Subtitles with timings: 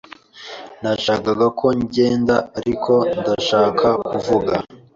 [0.81, 1.29] Ntashaka
[1.59, 4.53] ko ngenda, ariko ndashaka kuvuga.